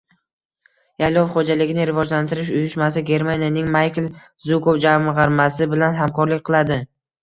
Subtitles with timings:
[1.03, 4.11] Yaylov xo‘jaligini rivojlantirish uyushmasi Germaniyaning “Maykl
[4.49, 6.85] Zukov jamg‘armasi” bilan hamkorlik qiladi